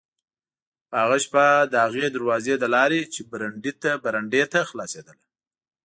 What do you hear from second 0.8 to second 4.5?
په هغه شپه د هغې دروازې له لارې چې برنډې